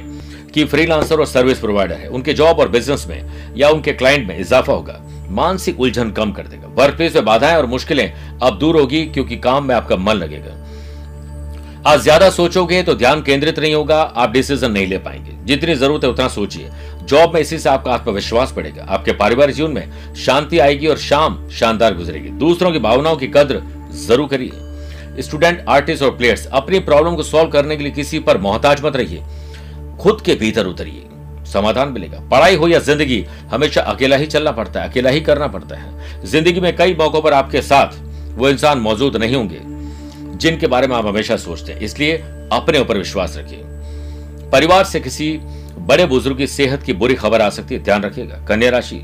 कि 0.53 0.63
फ्रीलांसर 0.65 1.19
और 1.19 1.25
सर्विस 1.25 1.59
प्रोवाइडर 1.59 1.95
है। 1.95 2.07
उनके 2.07 2.33
जॉब 2.33 2.59
और 2.59 2.69
बिज़नेस 2.69 3.05
में 3.09 3.53
या 3.57 3.69
उनके 3.69 3.93
क्लाइंट 3.93 4.27
में 4.27 4.37
इजाफा 4.39 4.73
होगा। 4.73 4.99
मानसिक 5.29 5.79
उलझन 5.79 6.11
कम 6.11 6.31
कर 6.31 6.47
देगा। 6.47 6.67
वर्क 6.75 6.95
प्लेस 6.95 7.15
में 7.15 7.25
बाधाएँ 7.25 7.57
और 7.57 7.65
मुश्किलें 7.65 8.11
अब 8.39 8.57
दूर 8.59 8.79
होगी 8.79 9.05
क्योंकि 9.05 9.37
काम 9.37 9.65
में 9.65 9.75
आपका 9.75 9.95
मन 9.95 10.13
लगेगा। 10.13 10.55
आज 11.87 12.01
ज़्यादा 12.01 12.29
सोचोगे 12.29 12.81
तो 12.83 12.93
ध्यान 12.95 13.21
केंद्रित 13.21 13.59
नहीं 13.59 13.73
होगा, 13.75 14.01
आप 14.01 14.31
डिसीज़न 14.31 14.71
नहीं 14.71 14.87
ले 14.87 14.97
पाएँगे। 14.97 15.31
जितनी 15.45 15.75
ज़रूरत 15.75 16.03
है 16.03 16.09
उतना 16.09 16.27
सोचिए। 16.27 16.69
जॉब 17.03 17.33
में 17.33 17.39
इसी 17.41 17.57
से 17.59 17.69
आपका 17.69 17.91
आत्मविश्वास 17.91 18.53
बढ़ेगा। 18.55 18.85
आपके 18.85 19.11
पारिवारिक 19.13 19.55
जीवन 19.55 19.71
में 19.71 20.13
शांति 20.15 20.59
आएगी 20.59 20.87
और 20.87 20.97
शाम 20.97 21.49
शानदार 21.49 21.93
गुजरेगी। 21.93 22.29
दूसरों 22.39 22.71
की 22.71 22.79
भावनाओं 22.79 23.15
की 23.15 23.27
कद्र 23.27 23.61
ज़रूर 23.97 24.27
करिए। 24.27 25.21
स्टूडेंट, 25.21 25.63
आर्टिस्ट 25.69 26.03
और 26.03 26.11
प्लेयर्स, 26.11 26.45
अपनी 26.45 26.79
प्रॉब्लम 26.79 27.15
को 27.15 27.23
सॉल्व 27.23 27.49
करने 27.49 27.77
के 27.77 27.83
लिए 27.83 27.91
किसी 27.91 28.19
पर 28.19 28.37
मोहताज 28.37 28.83
मत 28.85 28.95
रहिए। 28.95 29.23
खुद 29.99 30.21
के 30.21 30.35
भीतर 30.35 30.65
उतरिए। 30.65 31.06
समाधान 31.47 31.89
मिलेगा। 31.89 32.19
पढ़ाई 32.31 32.55
हो 32.55 32.67
या 32.67 32.79
ज़िंदगी, 32.79 33.25
हमेशा 33.51 33.81
अकेला 33.81 34.15
ही 34.15 34.25
चलना 34.25 34.51
पड़ता 34.51 34.81
है, 34.81 34.89
अकेला 34.89 35.09
ही 35.09 35.21
करना 35.21 35.47
पड़ता 35.47 35.75
है। 35.75 36.25
ज़िंदगी 36.25 36.59
में 36.59 36.75
कई 36.75 36.95
मौकों 36.95 37.21
पर 37.21 37.33
आपके 37.33 37.61
साथ 37.61 37.97
वो 38.35 38.49
इंसान 38.49 38.79
मौजूद 38.79 39.15
नहीं 39.17 39.35
होंगे, 39.35 39.59
जिनके 40.37 40.67
बारे 40.67 40.87
में 40.87 40.95
आप 40.95 41.05
हमेशा 41.05 41.37
सोचते 41.37 41.73
हैं। 41.73 41.79
इसलिए 41.79 42.17
अपने 42.51 42.79
ऊपर 42.79 42.97
विश्वास 42.97 43.37
रखिए। 43.37 43.61
परिवार 44.51 44.83
से 44.83 44.99
किसी 44.99 45.31
बड़े 45.79 46.05
बुज़ुर्ग 46.05 46.37
की 46.37 46.47
सेहत 46.47 46.83
की 46.83 46.93
बुरी 46.93 47.15
खबर 47.15 47.41
आ 47.41 47.49
सकती 47.49 47.75
है, 47.75 47.83
ध्यान 47.83 48.03
रखिएगा। 48.03 48.35
कन्या 48.47 48.69
राशि। 48.69 49.01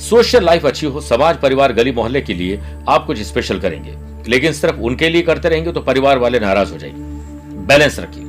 सोशल 0.00 0.44
लाइफ 0.44 0.66
अच्छी 0.66 0.86
हो, 0.86 1.00
समाज, 1.00 1.36
परिवार, 1.36 1.72
गली 1.72 1.92
मोहल्ले 1.92 2.20
के 2.20 2.34
लिए 2.34 2.60
आप 2.88 3.06
कुछ 3.06 3.22
स्पेशल 3.22 3.60
करेंगे। 3.60 3.94
लेकिन 4.30 4.52
सिर्फ़ 4.52 4.76
उनके 4.76 5.08
लिए 5.08 5.22
करते 5.22 5.48
रहेंगे 5.48 5.72
तो 5.72 5.80
परिवार 5.80 6.18
वाले 6.18 6.40
नाराज़ 6.40 6.72
हो 6.72 6.78
जाएँगे। 6.78 7.66
बैलेंस 7.66 7.98
रखिए। 7.98 8.24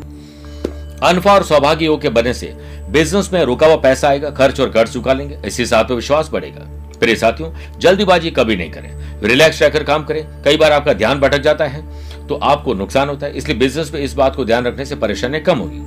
अनफा 1.04 1.34
और 1.34 1.44
सौभाग्य 1.44 1.86
योग 1.86 2.02
के 2.02 2.10
बनने 2.10 2.34
से 2.34 2.54
बिज़नेस 2.90 3.30
में 3.34 3.44
रुका 3.44 3.68
हुआ 3.68 3.76
पैसा 3.78 4.08
आएगा, 4.10 4.30
खर्च 4.32 4.60
और 4.60 4.70
कर्ज 4.70 4.94
चुका 4.94 5.14
लेंगे। 5.14 5.38
इसी 5.46 5.66
से 5.66 5.76
आत्मविश्वास 5.76 6.30
बढ़ेगा। 6.30 6.68
प्रिय 7.00 7.16
साथियों, 7.16 7.52
जल्दीबाजी 7.80 8.32
कभी 8.32 8.56
नहीं 8.56 8.72
करें। 8.72 9.22
रिलैक्स 9.24 9.62
रहकर 9.62 9.84
काम 9.84 10.04
करें। 10.04 10.26
कई 10.44 10.58
बार 10.58 10.72
आपका 10.72 10.94
ध्यान 10.94 11.20
भटक 11.20 11.42
जाता 11.42 11.66
है 11.66 11.82
तो 12.28 12.36
आपको 12.36 12.74
नुकसान 12.74 13.10
होता 13.10 13.26
है। 13.26 13.34
इसलिए 13.34 13.58
बिज़नेस 13.58 13.92
में 13.94 14.00
इस 14.02 14.14
बात 14.14 14.36
को 14.36 14.46
ध्यान 14.46 14.66
रखने 14.66 14.86
से 14.86 14.96
परेशानी 14.96 15.40
कम 15.42 15.58
होगी। 15.58 15.80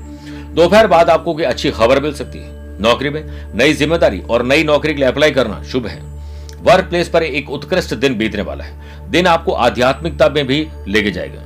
दोपहर 0.55 0.87
बाद 0.87 1.11
आपको 1.11 1.35
कोई 1.35 1.45
अच्छी 1.45 1.71
खबर 1.71 2.01
मिल 2.01 2.13
सकती 2.15 2.39
है। 2.39 2.55
नौकरी 2.81 3.11
में 3.11 3.25
नई 3.55 3.73
ज़िम्मेदारी 3.73 4.21
और 4.21 4.43
नई 4.45 4.65
नौकरी 4.65 4.93
के 4.93 5.01
लिए 5.01 5.09
अप्लाई 5.09 5.31
करना 5.31 5.63
शुभ 5.63 5.87
है। 5.87 6.01
वर्क 6.63 6.85
प्लेस 6.85 7.09
पर 7.09 7.23
एक 7.23 7.51
उत्कृष्ट 7.51 7.95
दिन 7.95 8.17
बीतने 8.19 8.43
वाला 8.43 8.65
है। 8.65 9.11
दिन 9.11 9.27
आपको 9.27 9.53
आध्यात्मिकता 9.53 10.29
में 10.29 10.47
भी 10.47 10.67
लेके 10.89 11.11
जाएगा। 11.11 11.43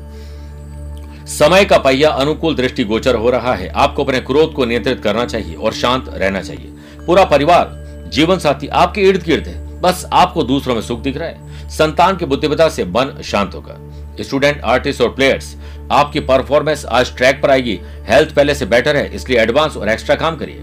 समय 1.31 1.65
का 1.65 1.79
पहिया 1.79 2.11
अनुकूल 2.11 2.55
दृष्टि 2.55 2.85
गोचर 2.85 3.15
हो 3.15 3.31
रहा 3.31 3.55
है। 3.55 3.69
आपको 3.69 4.05
अपने 4.05 4.21
क्रोध 4.21 4.53
को 4.53 4.65
नियंत्रित 4.65 5.01
करना 5.01 5.25
चाहिए 5.25 5.55
और 5.55 5.73
शांत 5.73 6.05
रहना 6.09 6.41
चाहिए। 6.41 6.71
पूरा 7.07 7.25
परिवार, 7.25 7.71
जीवन 8.13 8.39
साथी 8.39 8.69
आपके 8.69 9.01
इर्द 9.01 9.23
गिर्द 9.23 9.47
है। 9.47 9.81
बस 9.81 10.05
आपको 10.13 10.43
दूसरों 10.43 10.75
में 10.75 10.83
सुख 10.83 11.01
दिख 11.01 11.17
रहा 11.17 11.29
है। 11.29 11.69
संतान 11.69 12.17
की 12.17 12.25
बुद्धिमता 12.25 12.69
से 12.69 12.85
मन 12.85 13.23
शांत 13.25 13.55
होगा। 13.55 13.77
स्टूडेंट, 14.21 14.61
आर्टिस्ट 14.63 15.01
और 15.01 15.09
प्लेयर्स, 15.09 15.55
आपकी 15.93 16.21
परफॉर्मेंस 16.21 16.85
आज 16.85 17.17
ट्रैक 17.17 17.41
पर 17.43 17.51
आएगी। 17.51 17.79
हेल्थ 18.09 18.35
पहले 18.35 18.55
से 18.55 18.67
बेटर 18.67 18.97
है, 18.97 19.15
इसलिए 19.15 19.41
एडवांस 19.41 19.77
और 19.77 19.89
एक्स्ट्रा 19.89 20.15
काम 20.15 20.37
करिए। 20.37 20.61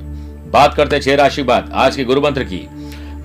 बात 0.51 0.74
करते 0.74 1.00
छह 1.00 1.15
राशि 1.15 1.43
बात। 1.43 1.71
आज 1.74 1.95
के 1.95 2.03
गुरु 2.03 2.21
मंत्र 2.21 2.43
की, 2.43 2.67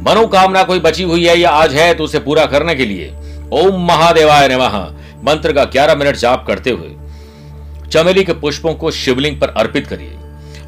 मनोकामना 0.01 0.63
कोई 0.63 0.81
बची 0.81 1.03
हुई 1.03 1.27
है 1.27 1.39
या 1.39 1.51
आज 1.51 1.75
है 1.75 1.93
तो 1.95 2.05
उसे 2.05 2.19
पूरा 2.19 2.47
करने 2.47 2.75
के 2.75 2.85
लिए। 2.85 3.15
ओम 3.53 3.87
महादेवाय 3.87 4.49
नमः। 4.49 4.83
मंत्र 5.25 5.53
का 5.53 5.65
11 5.65 5.95
मिनट 5.95 6.17
जाप 6.17 6.45
करते 6.47 6.71
हुए। 6.71 6.89
चमेली 7.93 8.25
के 8.25 8.33
पुष्पों 8.33 8.75
को 8.75 8.91
शिवलिंग 8.91 9.41
पर 9.41 9.49
अर्पित 9.49 9.87
करिए। 9.87 10.17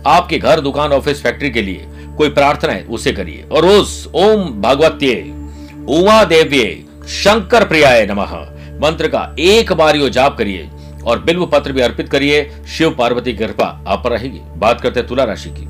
आपके 0.06 0.38
घर, 0.38 0.60
दुकान, 0.60 0.92
ऑफ़िस, 0.92 1.22
फैक्ट्री 1.22 1.50
के 1.50 1.62
लिए 1.62 1.86
कोई 2.16 2.28
प्रार्थना 2.28 2.72
है 2.72 2.84
उसे 2.84 3.12
करिए। 3.12 3.44
और 3.52 3.64
रोज 3.64 4.08
ओम 4.14 4.62
भगवत्ये, 4.62 5.22
उमा 5.88 6.24
देव्ये, 6.24 6.84
शंकर 7.08 7.64
प्रियाय 7.64 8.06
नमः। 8.06 8.40
मंत्र 8.80 9.08
का 9.08 9.36
एक 9.38 9.72
बार 9.72 9.96
यो 9.96 10.08
जाप 10.08 10.38
करिए 10.38 10.70
और 11.06 11.22
बिल्व 11.22 11.46
पत्र 11.46 11.72
भी 11.72 11.80
अर्पित 11.80 12.08
करिए। 12.08 12.52
शिव 12.78 12.90
पार्वती 12.90 13.32
की 13.32 13.38
कृपा 13.38 13.84
आप 13.88 14.04
पर 14.04 14.10
रहेगी। 14.10 14.40
बात 14.56 14.80
करते 14.80 15.00
हैं 15.00 15.08
तुला 15.08 15.24
राशि 15.24 15.50
की। 15.50 15.68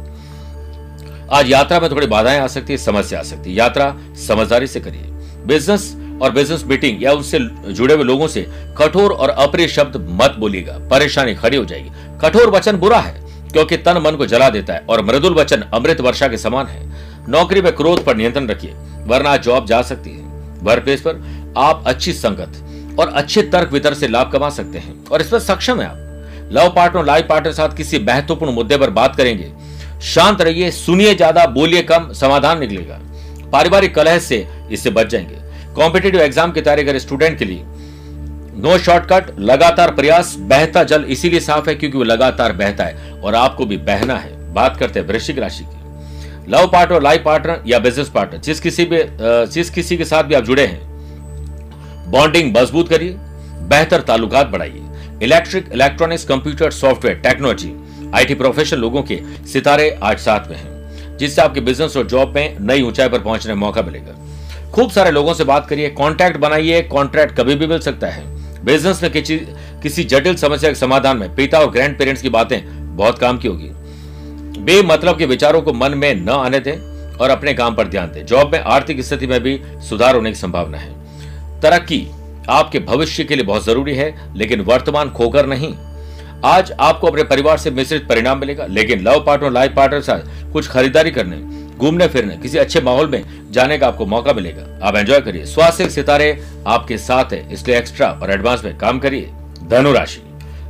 आज 1.33 1.51
यात्रा 1.51 1.81
में 1.81 1.91
थोड़ी 1.91 2.07
बाधाएँ 2.07 2.41
आ 2.41 2.47
सकती 2.47 2.73
है, 2.73 2.77
समस्या 2.77 3.21
आ 3.21 3.23
सकती 3.23 3.51
है। 3.51 3.57
यात्रा 3.57 3.97
समझदारी 4.29 4.67
से 4.67 4.81
करिए। 4.81 5.03
बिज़नेस 5.47 5.97
और 6.23 6.31
बिज़नेस 6.31 6.65
मीटिंग 6.65 7.03
या 7.03 7.13
उससे 7.13 7.39
जुड़े 7.69 7.95
हुए 7.95 8.05
लोगों 8.05 8.29
से 8.29 8.47
कठोर 8.79 9.13
और 9.13 9.29
अप्रिय 9.29 9.69
शब्द 9.69 9.97
मत 10.23 10.37
बोलिएगा। 10.39 10.79
परेशानी 10.91 11.35
खड़ी 11.35 11.57
हो 11.57 11.65
जाएगी। 11.65 11.91
कठोर 12.23 12.51
वचन 12.51 12.77
बुरा 12.77 12.99
है, 12.99 13.15
क्योंकि 13.53 13.77
तन 13.77 13.99
मन 13.99 14.17
को 14.17 14.27
जला 14.27 14.49
देता 14.51 14.75
है 14.75 14.85
और 14.91 15.05
मृदुल 15.05 15.35
वचन 15.35 15.65
अमृत 15.75 16.01
वर्षा 16.01 16.29
के 16.29 16.39
समान 16.39 16.67
है। 16.67 16.83
नौकरी 17.29 17.61
में 17.63 17.73
क्रोध 17.73 18.05
पर 18.05 18.17
नियंत्रण 18.17 18.49
रखिए, 18.49 18.75
वरना 19.07 19.37
जॉब 19.37 19.67
जा 19.67 19.83
सकती 19.83 20.11
है। 20.11 20.23
वर्क 20.63 20.85
पर 21.07 21.23
आप 21.59 21.83
अच्छी 21.87 22.13
संगत 22.13 22.97
और 22.99 23.09
अच्छे 23.09 23.43
तर्क 23.43 23.73
वितर्क 23.73 23.97
से 23.97 24.09
लाभ 24.09 24.31
कमा 24.33 24.51
सकते 24.51 24.79
हैं। 24.79 25.05
और 25.07 25.21
इस 25.21 25.29
पर 25.29 25.39
सक्षम 25.39 25.81
है 25.81 25.87
आप। 25.87 26.51
लव 26.53 26.69
पार्टनर 26.69 27.05
लाइफ 27.05 27.27
पार्टनर 27.29 27.53
साथ 27.53 27.77
किसी 27.77 27.99
महत्वपूर्ण 27.99 28.53
मुद्दे 28.53 28.77
पर 28.77 28.91
बात 28.91 29.17
करेंगे। 29.17 29.53
शांत 30.05 30.41
रहिए, 30.41 30.71
सुनिए 30.71 31.15
ज़्यादा, 31.15 31.47
बोलिए 31.47 31.83
कम, 31.83 32.13
समाधान 32.13 32.59
निकलेगा। 32.59 32.99
पारिवारिक 33.53 33.95
कलह 33.95 34.19
से 34.19 34.47
इससे 34.73 34.91
बच 34.91 35.07
जाएँगे। 35.07 35.43
कॉम्पिटेटिव 35.77 36.21
एग्ज़ाम 36.21 36.53
की 36.53 36.61
तैयारी 36.61 36.85
कर 36.85 36.99
स्टूडेंट 36.99 37.39
के 37.39 37.45
लिए। 37.45 37.63
नो 38.57 38.77
शॉर्टकट, 38.79 39.39
लगातार 39.41 39.95
प्रयास, 39.95 40.35
बहता 40.41 40.83
जल 40.85 41.05
इसीलिए 41.09 41.41
साफ़ 41.41 41.69
है 41.69 41.75
क्योंकि 41.75 41.99
वो 41.99 42.05
लगातार 42.05 42.53
बहता 42.55 42.85
है 42.85 43.13
और 43.15 43.35
आपको 43.35 43.67
भी 43.67 43.77
बहना 43.79 44.17
है। 44.17 44.53
बात 44.55 44.77
करते 44.77 45.01
हैं 45.01 45.07
वृश्चिक 45.07 45.39
राशि 45.39 45.65
की। 45.65 46.51
लव 46.51 46.67
पार्टनर, 46.67 47.03
लाइफ 47.03 47.23
पार्टनर 47.25 47.63
या 47.67 47.79
बिज़नेस 47.79 48.09
पार्टनर, 48.09 48.41
जिस 48.41 48.61
किसी 48.61 48.85
भी 48.85 49.03
जिस 49.53 49.71
किसी 49.71 49.97
के 49.97 50.05
साथ 50.05 50.25
भी 50.25 50.35
आप 50.35 50.45
जुड़े 50.45 50.67
हैं, 50.67 52.11
बॉन्डिंग 52.11 52.57
मज़बूत 52.57 52.89
करिए, 52.89 53.15
बेहतर 53.69 54.01
ताल्लुकात 54.03 54.47
बढ़ाइए। 54.49 54.83
Electric, 55.23 55.69
electronics, 55.73 56.25
computer, 56.25 56.71
software, 56.73 57.19
technology, 57.21 57.73
IT 58.15 58.35
professional 58.35 58.81
लोगों 58.81 59.03
के 59.03 59.19
सितारे 59.53 59.91
आज 60.03 60.19
साथ 60.21 60.51
में 60.51 60.57
हैं, 60.57 61.17
जिससे 61.19 61.43
आपके 61.43 61.61
बिज़नेस 61.63 61.97
और 61.97 62.07
जॉब 62.07 62.35
में 62.35 62.57
नई 62.61 62.83
ऊंचाई 62.83 63.09
पर 63.09 63.19
पहुँचने 63.21 63.53
का 63.53 63.61
मौका 63.61 63.83
मिलेगा। 63.83 64.17
खूब 64.75 64.91
सारे 64.91 65.11
लोगों 65.11 65.33
से 65.35 65.45
बात 65.45 65.67
करिए 65.69 65.89
कॉन्ट्रैक्ट 65.89 66.37
बनाइए 66.37 66.81
कॉन्ट्रैक्ट 66.83 67.37
कभी 67.37 67.55
भी 67.55 67.67
मिल 67.67 67.79
सकता 67.79 68.07
है। 68.07 68.23
बिज़नेस 68.65 69.03
में 69.03 69.11
किसी 69.13 69.37
किसी 69.83 70.05
जटिल 70.05 70.37
समस्या 70.37 70.71
के 70.71 70.75
समाधान 70.75 71.17
में 71.17 71.35
पिता 71.35 71.59
और 71.59 71.71
ग्रैंड 71.71 71.97
पेरेंट्स 71.99 72.23
की 72.23 72.29
बातें 72.29 72.97
बहुत 72.97 73.19
काम 73.19 73.39
की 73.39 73.49
होगी। 73.49 73.71
बेमतलब 74.61 75.19
के 75.19 75.27
विचारों 75.27 75.63
को 75.63 75.73
मन 75.73 75.95
में 75.95 76.15
न 76.15 76.29
आने 76.29 76.61
दें 76.61 76.77
और 77.17 77.31
अपने 77.31 77.55
काम 77.55 77.75
पर 77.75 77.89
ध्यान 77.89 78.13
दें। 78.13 78.25
जॉब 78.27 78.53
में 78.53 78.59
आर्थिक 78.61 79.01
स्थिति 79.01 79.27
में 79.27 79.41
भी 79.43 79.61
सुधार 79.89 80.15
होने 80.15 80.31
की 80.31 80.39
संभावना 80.39 80.79
है। 80.79 81.61
तरक्की 81.61 82.07
आपके 82.51 82.79
भविष्य 82.83 83.25
के 83.25 83.35
लिए 83.35 83.45
बहुत 83.45 83.65
ज़रूरी 83.65 83.95
है, 83.95 84.15
लेकिन 84.37 84.61
वर्तमान 84.61 85.11
खोकर 85.11 85.47
नहीं। 85.47 85.75
आज 86.45 86.73
आपको 86.73 87.07
अपने 87.07 87.23
परिवार 87.25 87.59
से 87.59 87.71
मिश्रित 87.71 88.09
परिणाम 88.09 88.39
मिलेगा, 88.39 88.67
लेकिन 88.67 89.03
लव 89.03 89.25
पार्टनर 89.27 89.51
लाइफ 89.51 89.75
पार्टनर 89.77 90.01
साथ 90.01 90.53
कुछ 90.53 90.69
खरीदारी 90.69 91.11
करने 91.11 91.63
घूमने 91.79 92.07
फिरने, 92.09 92.37
किसी 92.37 92.59
अच्छे 92.59 92.81
माहौल 92.81 93.09
में 93.09 93.23
जाने 93.53 93.79
का 93.79 93.87
आपको 93.87 94.07
मौका 94.07 94.33
मिलेगा। 94.33 94.87
आप 94.87 94.97
एंजॉय 94.97 95.21
करिए। 95.21 95.45
स्वास्थ्य 95.47 95.89
सितारे 95.91 96.45
आपके 96.67 96.99
साथ 96.99 97.33
है, 97.33 97.53
इसलिए 97.53 97.79
एक्स्ट्रा 97.79 98.09
और 98.13 98.31
एडवांस 98.31 98.65
में 98.65 98.77
काम 98.79 98.99
करिए। 98.99 99.31
धनुराशि 99.69 100.23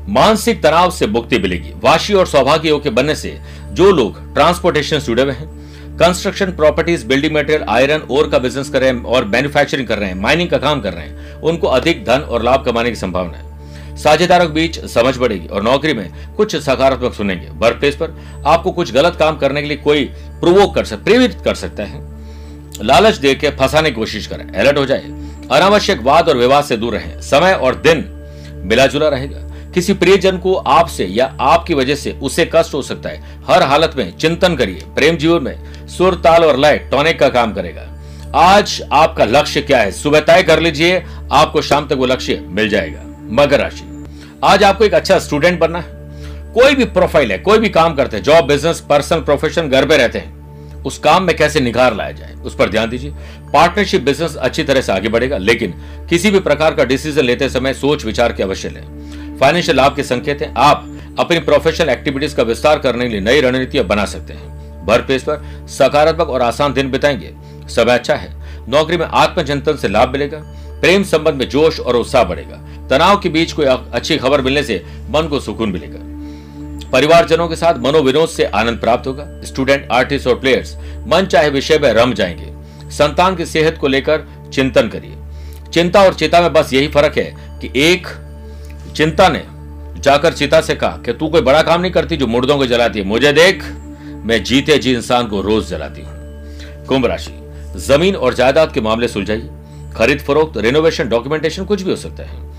मानसिक 0.08 0.62
तनाव 0.62 0.90
से 0.90 1.06
मुक्ति 1.06 1.38
मिलेगी। 1.38 1.72
वाशी 1.84 2.14
और 2.14 2.26
सौभाग्य 2.26 2.68
योग 2.68 2.82
के 2.82 2.90
बनने 2.90 3.14
से 3.14 3.38
जो 3.72 3.90
लोग 3.90 4.34
ट्रांसपोर्टेशन 4.34 4.98
से 4.98 5.06
जुड़े 5.06 5.22
हुए 5.22 5.32
हैं 5.32 5.52
construction 5.98 6.52
properties 6.52 7.06
building 7.06 7.34
material 7.36 7.64
iron 7.68 8.00
और 8.10 8.28
का 8.30 8.38
बिज़नेस 8.38 8.70
कर 8.70 8.80
रहे 8.80 8.90
हैं 8.90 9.02
और 9.04 9.24
मैन्युफैक्चरिंग 9.24 9.88
कर 9.88 9.98
रहे 9.98 10.08
हैं 10.08 10.16
माइनिंग 10.16 10.48
का 10.50 10.58
काम 10.58 10.80
कर 10.80 10.92
रहे 10.92 11.04
हैं, 11.04 11.34
उनको 11.34 11.66
अधिक 11.68 12.04
धन 12.04 12.20
और 12.20 12.42
लाभ 12.42 12.64
कमाने 12.64 12.90
की 12.90 12.96
संभावना 12.96 13.38
है। 13.38 13.53
साझेदारों 13.96 14.46
के 14.46 14.52
बीच 14.52 14.84
समझ 14.84 15.16
बढ़ेगी 15.16 15.46
और 15.46 15.62
नौकरी 15.62 15.94
में 15.94 16.34
कुछ 16.36 16.56
सकारात्मक 16.56 17.14
सुनेंगे। 17.14 17.48
वर्क 17.50 17.76
प्लेस 17.76 17.94
पर 17.94 18.42
आपको 18.46 18.70
कुछ 18.70 18.92
गलत 18.92 19.16
काम 19.16 19.36
करने 19.36 19.62
के 19.62 19.68
लिए 19.68 19.76
कोई 19.76 20.04
प्रोवोक 20.40 20.74
कर 20.74 20.84
सकता 20.84 21.04
प्रेरित 21.04 21.38
कर 21.44 21.54
सकता 21.54 21.82
है। 21.82 22.00
लालच 22.82 23.16
दे 23.16 23.34
के 23.34 23.50
फंसाने 23.50 23.90
की 23.90 23.96
कोशिश 23.96 24.26
करें। 24.26 24.52
अलर्ट 24.52 24.78
हो 24.78 24.86
जाए 24.86 25.04
अनावश्यक 25.52 26.02
वाद 26.02 26.28
और 26.28 26.36
विवाद 26.36 26.64
से 26.64 26.76
दूर 26.76 26.92
रहें। 26.92 27.20
समय 27.22 27.52
और 27.52 27.74
दिन 27.74 28.04
मिला 28.64 28.86
जुला 28.86 29.08
रहेगा। 29.08 29.38
किसी 29.70 29.92
प्रियजन 29.92 30.38
को 30.38 30.54
आपसे 30.54 31.04
या 31.04 31.36
आपकी 31.40 31.74
वजह 31.74 31.94
से 31.94 32.12
उसे 32.12 32.50
कष्ट 32.54 32.74
हो 32.74 32.82
सकता 32.82 33.08
है। 33.08 33.22
हर 33.50 33.62
हालत 33.62 33.92
में 33.96 34.16
चिंतन 34.18 34.56
करिए। 34.56 34.82
प्रेम 34.94 35.16
जीवन 35.16 35.42
में 35.42 35.88
सुर, 35.88 36.14
ताल 36.14 36.44
और 36.44 36.58
लय 36.58 36.88
टॉनिक 36.90 37.18
का 37.18 37.28
काम 37.28 37.52
करेगा। 37.52 37.90
आज 38.34 38.82
आपका 38.92 39.24
लक्ष्य 39.24 39.60
क्या 39.60 39.78
है? 39.78 39.90
सुबह 39.92 40.20
तय 40.20 40.42
कर 40.42 40.60
लीजिए। 40.60 41.04
आपको 41.32 41.62
शाम 41.62 41.86
तक 41.86 41.92
वो 41.92 42.06
लक्ष्य 42.06 42.44
मिल 42.46 42.68
जाएगा। 42.68 43.13
मकर 43.26 43.60
राशि 43.60 44.04
आज 44.44 44.62
आपको 44.64 44.84
एक 44.84 44.94
अच्छा 44.94 45.18
स्टूडेंट 45.18 45.58
बनना 45.60 45.78
है। 45.78 45.86
कोई 46.54 46.74
भी 46.74 46.84
प्रोफ़ाइल 46.84 47.32
है, 47.32 47.38
कोई 47.38 47.58
भी 47.58 47.68
काम 47.68 47.94
करते 47.94 48.16
हैं 48.16 48.24
जॉब 48.24 48.44
बिज़नेस 48.44 48.80
पर्सनल 48.80 49.20
प्रोफेशन 49.20 49.68
घर 49.68 49.86
पे 49.86 49.96
रहते 49.96 50.18
हैं, 50.18 50.82
उस 50.82 50.98
काम 50.98 51.22
में 51.22 51.36
कैसे 51.36 51.60
निखार 51.60 51.94
लाया 51.94 52.12
जाए, 52.12 52.34
उस 52.34 52.56
पर 52.56 52.70
ध्यान 52.70 52.90
दीजिए। 52.90 53.10
पार्टनरशिप 53.52 54.02
बिज़नेस 54.02 54.36
अच्छी 54.36 54.64
तरह 54.64 54.80
से 54.80 54.92
आगे 54.92 55.08
बढ़ेगा, 55.08 55.38
लेकिन 55.38 55.74
किसी 56.10 56.30
भी 56.30 56.38
प्रकार 56.38 56.74
का 56.74 56.84
डिसीज़न 56.84 57.22
लेते 57.22 57.48
समय 57.48 57.74
सोच, 57.74 58.04
विचार 58.04 58.32
के 58.32 58.42
अवश्य 58.42 58.68
लें। 58.68 59.38
फाइनेंशियल 59.40 59.76
लाभ 59.76 59.96
के 59.96 60.02
संकेत 60.02 60.42
हैं। 60.42 60.54
आप 60.56 60.98
अपनी 61.18 61.38
प्रोफेशनल 61.38 61.88
एक्टिविटीज़ 61.88 62.36
का 62.36 62.42
विस्तार 62.42 62.78
करने 62.78 63.04
के 63.04 63.10
लिए 63.10 63.20
नई 63.20 63.40
रणनीतियाँ 63.40 63.84
बना 63.84 64.04
सकते 64.04 64.32
हैं। 64.32 64.86
वर्क 64.86 65.04
प्लेस 65.04 65.22
पर 65.22 65.66
सकारात्मक 65.68 66.28
और 66.28 66.42
आसान 66.42 66.72
दिन 66.72 66.90
बिताएँगे। 66.90 67.34
समय 67.68 67.94
अच्छा 67.94 68.14
है। 68.14 68.32
नौकरी 68.68 68.96
में 68.96 69.06
आत्मचिंतन 69.06 69.76
से 69.76 69.88
लाभ 69.88 70.08
मिलेगा। 70.08 70.38
प्रेम 70.80 71.02
संबंध 71.02 71.34
में 71.34 71.48
जोश 71.48 71.80
और 71.80 71.96
उत्साह 71.96 72.24
बढ़ेगा। 72.24 72.60
तनाव 72.90 73.18
के 73.18 73.28
बीच 73.28 73.52
कोई 73.52 73.66
अच्छी 73.66 74.16
खबर 74.16 74.40
मिलने 74.40 74.62
से 74.62 74.84
मन 75.10 75.28
को 75.28 75.40
सुकून 75.40 75.68
मिलेगा। 75.68 75.98
परिवारजनों 76.90 77.48
के 77.48 77.56
साथ 77.56 77.78
मनोविनोद 77.78 78.28
से 78.28 78.44
आनंद 78.44 78.78
प्राप्त 78.78 79.06
होगा। 79.06 79.26
स्टूडेंट, 79.44 79.88
आर्टिस्ट 79.92 80.26
और 80.26 80.38
प्लेयर्स, 80.38 80.76
मन 81.06 81.26
चाहे 81.26 81.50
विषय 81.50 81.78
में 81.78 81.92
रम 81.92 82.12
जाएँगे। 82.12 82.54
संतान 82.90 83.36
की 83.36 83.46
सेहत 83.46 83.78
को 83.78 83.88
लेकर 83.88 84.24
चिंतन 84.52 84.88
करिए। 84.88 85.16
चिंता 85.72 86.02
और 86.02 86.14
चिता 86.14 86.40
में 86.40 86.52
बस 86.52 86.72
यही 86.72 86.88
फ़र्क 86.88 87.18
है 87.18 87.58
कि 87.60 87.70
एक 87.76 88.06
चिंता 88.96 89.28
ने 89.28 89.44
जाकर 90.00 90.32
चिता 90.32 90.60
से 90.60 90.74
कहा 90.74 90.96
कि 90.96 91.12
तू 91.12 91.28
कोई 91.28 91.40
बड़ा 91.40 91.62
काम 91.62 91.80
नहीं 91.80 91.92
करती 91.92 92.16
जो 92.16 92.26
मुर्दों 92.26 92.58
को 92.58 92.66
जलाती 92.66 92.98
है। 92.98 93.04
मुझे 93.04 93.32
देख, 93.32 93.64
मैं 94.24 94.44
जीते 94.44 94.78
जी 94.78 94.94
इंसान 94.94 95.26
को 95.26 95.40
रोज 95.40 95.68
जलाती 95.68 96.02
हूँ। 96.02 96.12
कुंभ 96.86 97.06
राशि। 97.06 97.32
ज़मीन 97.76 98.16
और 98.16 98.34
जायदाद 98.34 98.72
के 98.72 98.80
मामले 98.80 99.08
सुलझाइए। 99.08 99.50
खरीद 99.96 100.20
फरोख्त 100.20 100.56
रेनोवेशन 100.56 101.08
डॉक्यूमेंटेशन 101.08 101.64
कुछ 101.64 101.82
भी 101.82 101.90
हो 101.90 101.96
सकता 101.96 102.22
है। 102.22 102.54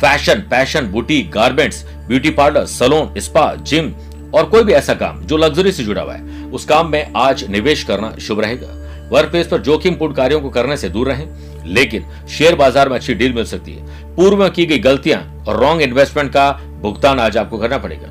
Fashion, 0.00 0.40
passion, 0.50 0.86
boutique, 0.86 1.30
garments, 1.30 1.84
beauty 2.08 2.30
parlour, 2.30 2.64
salon, 2.66 3.14
spa, 3.18 3.54
gym 3.54 3.92
और 4.34 4.44
कोई 4.44 4.62
भी 4.62 4.72
ऐसा 4.72 4.94
काम 4.94 5.20
जो 5.20 5.36
लग्जरी 5.36 5.72
से 5.72 5.84
जुड़ा 5.84 6.02
हुआ 6.02 6.14
है। 6.14 6.50
उस 6.50 6.64
काम 6.64 6.90
में 6.90 7.12
आज 7.16 7.44
निवेश 7.50 7.82
करना 7.82 8.14
शुभ 8.18 8.40
रहेगा। 8.40 8.66
वर्क 9.10 9.30
प्लेस 9.30 9.46
पर 9.46 9.58
जोखिम 9.58 9.94
पूर्ण 9.94 10.14
कार्यों 10.14 10.40
को 10.40 10.50
करने 10.50 10.76
से 10.76 10.88
दूर 10.88 11.08
रहें, 11.08 11.26
लेकिन 11.66 12.04
शेयर 12.28 12.54
बाज़ार 12.54 12.88
में 12.88 12.96
अच्छी 12.96 13.14
डील 13.14 13.32
मिल 13.32 13.44
सकती 13.44 13.72
है। 13.72 14.14
पूर्व 14.16 14.36
में 14.36 14.50
की 14.50 14.66
गई 14.66 14.78
गलतियाँ 14.78 15.44
और 15.48 15.60
रॉन्ग 15.60 15.82
इन्वेस्टमेंट 15.82 16.30
का 16.32 16.50
भुगतान 16.82 17.20
आज 17.20 17.36
आपको 17.36 17.58
करना 17.58 17.78
पड़ेगा। 17.78 18.08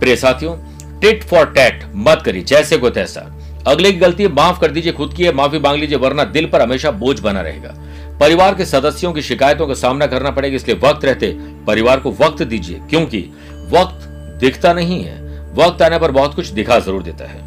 प्रिय 0.00 0.16
साथियों, 0.16 0.56
टिट 1.00 1.24
फॉर 1.24 1.46
टैट 1.46 1.84
मत 1.94 2.22
करिए, 2.24 2.42
जैसे 2.42 2.76
को 2.76 2.90
तैसा। 2.90 3.20
अगले 3.66 3.92
की 3.92 3.98
गलती 3.98 4.28
माफ़ 4.28 4.60
कर 4.60 4.70
दीजिए, 4.70 4.92
खुद 4.92 5.14
की 5.14 5.30
माफ़ी 5.30 5.58
मांग 5.58 5.80
लीजिए, 5.80 5.98
वरना 5.98 6.24
दिल 6.24 6.46
पर 6.46 6.62
हमेशा 6.62 6.90
बोझ 6.90 7.18
बना 7.20 7.40
रहेगा। 7.40 7.74
परिवार 8.20 8.54
के 8.54 8.64
सदस्यों 8.64 9.12
की 9.12 9.22
शिकायतों 9.22 9.66
का 9.66 9.74
सामना 9.74 10.06
करना 10.06 10.30
पड़ेगा, 10.30 10.56
इसलिए 10.56 10.76
वक्त 10.78 11.04
रहते, 11.04 11.30
परिवार 11.66 12.00
को 12.00 12.10
वक्त 12.20 12.42
दीजिए, 12.42 12.80
क्योंकि 12.90 13.20
वक्त 13.70 14.06
दिखता 14.40 14.72
नहीं 14.72 15.02
है। 15.04 15.20
वक्त 15.54 15.82
आने 15.82 15.98
पर 15.98 16.10
बहुत 16.10 16.34
कुछ 16.34 16.48
दिखा 16.48 16.78
ज़रूर 16.78 17.02
देता 17.02 17.24
है। 17.24 17.40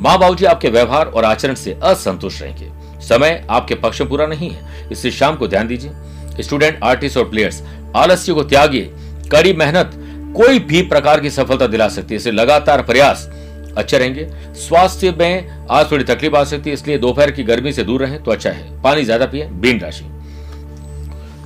माँ 0.00 0.18
बाबू 0.18 0.34
जी 0.34 0.44
आपके 0.44 0.68
व्यवहार 0.70 1.06
और 1.06 1.24
आचरण 1.24 1.54
से 1.54 1.78
असंतुष्ट 1.82 2.42
रहेंगे। 2.42 2.70
समय 3.00 3.44
आपके 3.50 3.74
पक्ष 3.76 4.00
में 4.00 4.08
पूरा 4.10 4.26
नहीं 4.26 4.50
है 4.50 4.88
इसलिए 4.92 5.12
शाम 5.12 5.36
को 5.36 5.48
ध्यान 5.48 5.68
दीजिए। 5.68 6.42
स्टूडेंट, 6.42 6.78
आर्टिस्ट 6.84 7.16
और 7.16 7.28
प्लेयर्स, 7.30 7.62
आलस्य 7.96 8.32
को 8.32 8.42
त्यागिए। 8.44 8.90
कड़ी 9.32 9.52
मेहनत 9.54 9.90
कोई 10.36 10.58
भी 10.60 10.82
प्रकार 10.84 11.20
की 11.20 11.30
सफलता 11.30 11.66
दिला 11.66 11.88
सकती 11.88 12.14
है, 12.14 12.16
इसे 12.16 12.30
लगातार 12.30 12.82
प्रयास 12.82 13.28
अच्छे 13.74 13.98
रहेंगे। 13.98 14.26
स्वास्थ्य 14.58 15.10
में 15.10 15.66
आज 15.70 15.90
थोड़ी 15.90 16.04
तकलीफ़ 16.04 16.36
आ 16.36 16.42
सकती 16.44 16.70
है, 16.70 16.74
इसलिए 16.74 16.98
दोपहर 16.98 17.30
की 17.30 17.42
गर्मी 17.44 17.72
से 17.72 17.84
दूर 17.84 18.00
रहें 18.00 18.22
तो 18.22 18.30
अच्छा 18.30 18.50
है। 18.50 18.82
पानी 18.82 19.04
ज़्यादा 19.04 19.26
पिए, 19.26 19.44
बीन 19.44 19.80
राशि। 19.80 20.04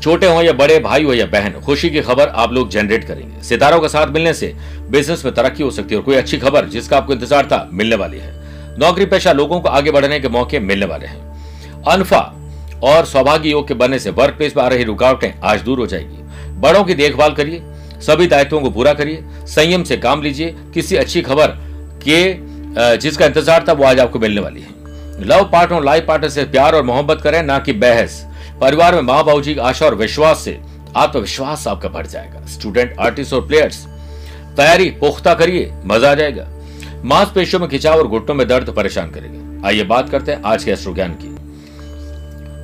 छोटे 0.02 0.26
हो 0.28 0.42
या 0.42 0.52
बड़े, 0.52 0.78
भाई 0.78 1.04
हो 1.04 1.14
या 1.14 1.26
बहन, 1.26 1.60
खुशी 1.60 1.90
की 1.90 2.00
खबर 2.02 2.28
आप 2.28 2.52
लोग 2.52 2.68
जनरेट 2.70 3.04
करेंगे। 3.04 3.42
सितारों 3.42 3.80
का 3.80 3.88
साथ 3.88 4.06
मिलने 4.08 4.32
से 4.34 4.54
बिज़नेस 4.90 5.24
में 5.24 5.34
तरक्की 5.34 5.62
हो 5.62 5.70
सकती 5.70 5.94
है 5.94 6.00
और 6.00 6.04
कोई 6.04 6.16
अच्छी 6.16 6.38
खबर 6.38 6.66
जिसका 6.66 6.96
आपको 6.96 7.12
इंतज़ार 7.12 7.46
था, 7.46 7.68
मिलने 7.72 7.96
वाली 7.96 8.18
है। 8.18 8.34
नौकरी 8.78 9.06
पेशा 9.06 9.32
लोगों 9.32 9.60
को 9.60 9.68
आगे 9.70 9.90
बढ़ने 9.90 10.20
के 10.20 10.28
मौके 10.28 10.58
मिलने 10.60 10.86
वाले 10.86 11.06
हैं। 11.06 11.82
अनफा 11.84 12.20
और 12.84 13.04
सौभाग्य 13.04 13.50
योग 13.50 13.68
के 13.68 13.74
बनने 13.74 13.98
से 13.98 14.10
वर्क 14.12 14.34
प्लेस 14.34 14.56
में 14.56 14.62
आ 14.64 14.68
रही 14.68 14.84
रुकावटें 14.84 15.32
आज 15.42 15.62
दूर 15.62 15.78
हो 15.78 15.86
जाएगी। 15.86 16.22
बड़ों 16.60 16.82
की 16.84 16.94
देखभाल 16.94 17.32
करिए, 17.32 17.62
सभी 18.00 18.26
दायित्वों 18.26 18.60
को 18.60 18.70
पूरा 18.70 18.92
करिए, 18.94 19.22
संयम 19.46 19.84
से 19.84 19.96
काम 19.96 20.22
लीजिए, 20.22 20.54
किसी 20.74 20.96
अच्छी 20.96 21.22
खबर 21.22 21.56
के 22.08 22.98
जिसका 22.98 23.26
इंतज़ार 23.26 23.64
था 23.68 23.72
वो 23.72 23.84
आज 23.84 24.00
आपको 24.00 24.18
मिलने 24.18 24.40
वाली 24.40 24.60
है। 24.60 24.74
लव 25.22 25.44
पार्टनर 25.52 25.84
लाइफ 25.84 26.04
पार्टनर 26.08 26.28
से 26.28 26.44
प्यार 26.46 26.74
और 26.74 26.82
मोहब्बत 26.84 27.20
करें, 27.22 27.42
ना 27.42 27.58
कि 27.58 27.72
बहस। 27.74 28.24
परिवार 28.60 28.94
में 28.94 29.02
माँ 29.02 29.24
बाबू 29.24 29.40
जी 29.40 29.56
आशा 29.60 29.86
और 29.86 29.94
विश्वास 29.94 30.38
से 30.38 30.58
आत्मविश्वास 30.96 31.66
आपका 31.68 31.88
बढ़ 31.88 32.06
जाएगा। 32.06 32.44
स्टूडेंट 32.48 32.98
आर्टिस्ट 33.00 33.32
और 33.32 33.46
प्लेयर्स 33.46 33.84
तैयारी, 34.56 34.90
पुख्ता 34.92 35.34
करिए, 35.34 35.72
मज़ा 35.84 36.10
आ 36.10 36.14
जाएगा। 36.14 36.46
मांसपेशियों 37.04 37.60
में 37.60 37.68
खिंचाव 37.70 37.98
और 37.98 38.06
घुटनों 38.08 38.34
में 38.34 38.46
दर्द 38.48 38.70
परेशान 38.70 39.10
करेगा। 39.10 39.68
आइए 39.68 39.84
बात 39.84 40.08
करते 40.10 40.32
हैं 40.32 40.42
आज 40.44 40.64
के 40.64 40.70
एस्ट्रो 40.70 40.94
ज्ञान 40.94 41.12
की। 41.14 41.34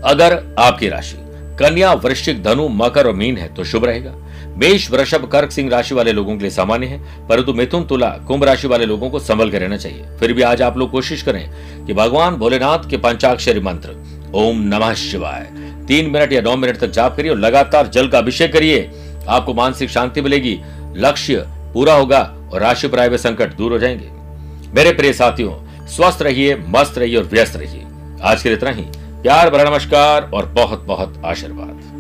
अगर 0.04 0.32
आपकी 0.58 0.88
राशि 0.88 1.16
कन्या, 1.58 1.92
वृश्चिक, 1.94 2.42
धनु, 2.42 2.68
मकर 2.70 3.06
और 3.06 3.14
मीन 3.14 3.36
है 3.36 3.54
तो 3.54 3.64
शुभ 3.64 3.84
रहेगा। 3.84 4.12
मेष, 4.56 4.90
वृषभ, 4.90 5.28
कर्क, 5.28 5.50
सिंह 5.50 5.70
राशि 5.70 5.94
वाले 5.94 6.12
लोगों 6.12 6.36
के 6.36 6.40
लिए 6.40 6.50
सामान्य 6.50 6.86
है, 6.86 7.28
परंतु 7.28 7.52
मिथुन, 7.52 7.84
तुला, 7.84 8.08
कुंभ 8.08 8.44
राशि 8.44 8.68
वाले 8.68 8.86
लोगों 8.86 9.10
को 9.10 9.18
संभल 9.18 9.50
कर 9.50 9.60
रहना 9.60 9.76
चाहिए। 9.76 10.04
फिर 10.20 10.32
भी 10.32 10.42
आज 10.42 10.62
आप 10.62 10.78
लोग 10.78 10.90
कोशिश 10.90 11.22
करें 11.22 11.50
कि 11.86 11.94
भगवान 11.94 12.34
भोलेनाथ 12.34 12.78
के 12.90 12.96
पंचाक्षरी 12.96 13.60
मंत्र, 13.60 13.96
ओम 14.34 14.60
नमः 14.60 14.94
शिवाय, 14.94 15.50
तीन 15.88 16.10
मिनट 16.10 16.32
या 16.32 16.40
नौ 16.40 16.56
मिनट 16.56 16.76
तक 16.76 16.90
जाप 16.90 17.16
करिए 17.16 17.30
और 17.30 17.38
लगातार 17.38 17.86
जल 17.86 18.08
का 18.08 18.18
अभिषेक 18.18 18.52
करिए। 18.52 18.90
आपको 19.28 19.54
मानसिक 19.54 19.90
शांति 19.90 20.22
मिलेगी, 20.22 20.60
लक्ष्य 20.96 21.46
पूरा 21.48 21.94
होगा 21.94 22.50
और 22.52 22.60
राशि 22.60 22.88
पर 22.88 23.00
आए 23.00 23.16
संकट 23.16 23.54
दूर 23.54 23.72
हो 23.72 23.78
जाएँगे। 23.78 24.08
मेरे 24.74 24.92
प्रिय 24.92 25.12
साथियों, 25.12 25.86
स्वस्थ 25.86 26.22
रहिए, 26.22 26.64
मस्त 26.68 26.98
रहिए 26.98 27.16
और 27.16 27.24
व्यस्त 27.24 27.56
रहिए। 27.56 27.84
आज 28.22 28.42
के 28.42 28.48
लिए 28.48 28.58
इतना 28.58 28.70
ही। 28.70 28.82
प्यार, 29.22 29.50
भरा 29.50 29.70
नमस्कार 29.70 30.30
और 30.34 30.46
बहुत 30.46 30.82
बहुत 30.82 31.22
आशीर्वाद। 31.24 31.91